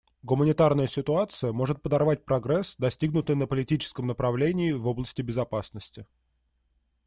Гуманитарная 0.23 0.87
ситуация 0.87 1.51
может 1.51 1.83
подорвать 1.83 2.25
прогресс, 2.25 2.73
достигнутый 2.79 3.35
на 3.35 3.45
политическом 3.45 4.07
направлении 4.07 4.71
и 4.71 4.73
в 4.73 4.87
области 4.87 5.21
безопасности. 5.21 6.07